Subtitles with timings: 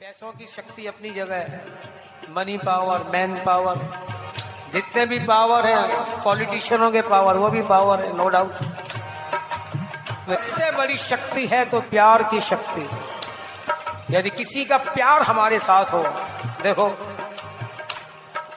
[0.00, 1.60] पैसों की शक्ति अपनी जगह है।
[2.30, 3.78] मनी पावर मैन पावर
[4.72, 8.52] जितने भी पावर है पॉलिटिशियनों के पावर वो भी पावर है नो डाउट
[10.32, 12.86] इससे बड़ी शक्ति है तो प्यार की शक्ति।
[14.10, 16.02] यदि किसी का प्यार हमारे साथ हो,
[16.62, 16.88] देखो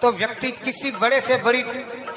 [0.01, 1.63] तो व्यक्ति किसी बड़े से बड़ी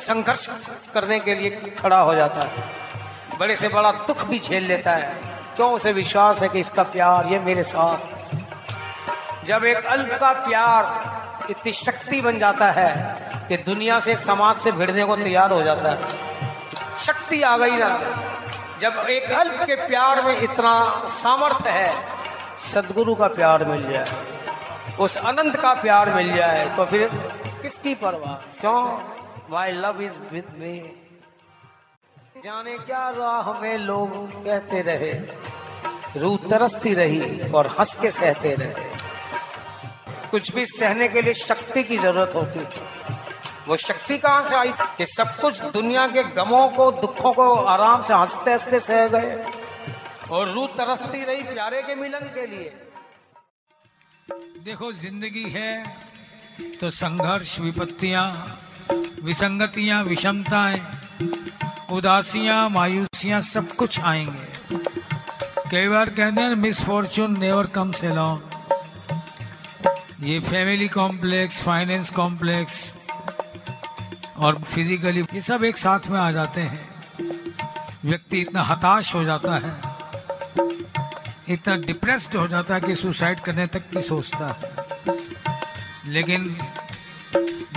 [0.00, 0.46] संघर्ष
[0.94, 5.08] करने के लिए खड़ा हो जाता है। बड़े से बड़ा दुख भी झेल लेता है।
[5.56, 5.72] क्यों?
[5.72, 8.12] उसे विश्वास है कि इसका प्यार ये मेरे साथ
[9.44, 12.92] जब एक अल्प का प्यार इतनी शक्ति बन जाता है
[13.48, 16.08] कि दुनिया से, समाज से भिड़ने को तैयार हो जाता है।
[17.04, 17.88] शक्ति आ गई ना।
[18.80, 20.72] जब एक अल्प के प्यार में इतना
[21.08, 21.92] सामर्थ्य है,
[22.64, 24.06] सदगुरु का प्यार मिल जाए,
[25.00, 27.08] उस अनंत का प्यार मिल जाए तो फिर
[27.62, 28.34] किसकी परवाह?
[28.60, 28.80] क्यों?
[29.50, 30.78] My love is with me
[32.44, 35.12] जाने क्या राह में लोग कहते रहे
[36.16, 39.03] रू तरसती रही और हंस के सहते रहे।
[40.34, 43.18] कुछ भी सहने के लिए शक्ति की ज़रूरत होती है।
[43.68, 44.72] वो शक्ति कहाँ से आई?
[44.98, 49.44] कि सब कुछ दुनिया के गमों को, दुखों को आराम से हँसते हँसते सह गए
[50.30, 52.72] और रू तरसती रही प्यारे के मिलन के लिए।
[54.64, 55.96] देखो, ज़िंदगी है
[56.80, 58.26] तो संघर्ष, विपत्तियाँ,
[59.22, 60.80] विसंगतियाँ, विषमताएँ,
[61.92, 64.78] उदासियाँ, मायूसियाँ सब कुछ आएँगे।
[65.70, 68.53] कई बार कहते हैं miss fortune never comes along
[70.24, 72.76] ये फैमिली कॉम्प्लेक्स फाइनेंस कॉम्प्लेक्स
[74.36, 76.80] और फिजिकली ये सब एक साथ में आ जाते हैं।
[78.04, 79.72] व्यक्ति इतना हताश हो जाता है,
[81.48, 86.56] इतना डिप्रेस्ड हो जाता है कि सुसाइड करने तक की सोचता है। लेकिन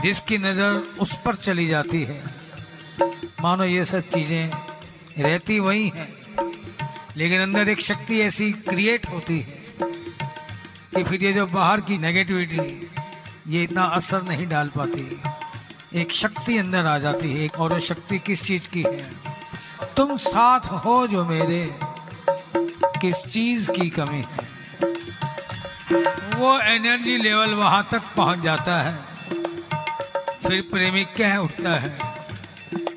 [0.02, 2.22] जिसकी नज़र उस पर चली जाती है,
[3.42, 4.50] मानो ये सब चीज़ें
[5.20, 6.10] रहती वही हैं,
[7.18, 9.57] लेकिन अंदर एक शक्ति ऐसी क्रिएट होती है।
[10.98, 12.92] कि फिर ये जो बाहर की नेगेटिविटी
[13.48, 15.22] ये इतना असर नहीं डाल पाती।
[16.00, 19.12] एक शक्ति अंदर आ जाती है, एक और वो शक्ति किस चीज़ की है?
[19.98, 21.76] तुम साथ हो जो मेरे,
[23.02, 24.50] किस चीज़ की कमी है?
[26.40, 28.98] वो एनर्जी लेवल वहाँ तक पहुँच जाता है।
[30.48, 32.00] फिर प्रेमी कह उठता है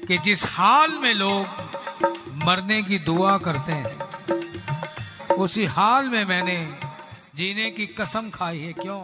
[0.09, 1.47] कि जिस हाल में लोग
[2.45, 3.99] मरने की दुआ करते हैं,
[5.35, 6.90] उसी हाल में मैंने
[7.35, 9.01] जीने की कसम खाई है क्यों?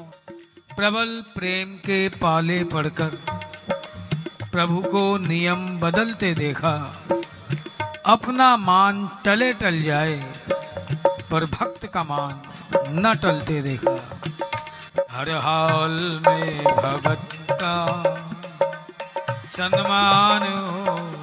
[0.76, 3.08] प्रबल प्रेम के पाले पड़कर
[4.52, 6.74] प्रभु को नियम बदलते देखा।
[8.06, 10.32] अपना मान टले टल जाए,
[11.30, 12.40] पर भक्त का मान
[12.88, 14.20] न टलते देखा।
[15.10, 17.76] हर हाल में भगत का
[19.48, 21.15] सम्मान हो